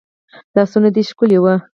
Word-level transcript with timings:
لاسونه 0.55 0.89
دي 0.95 1.01
ښکلي 1.09 1.37
وه 1.43 1.53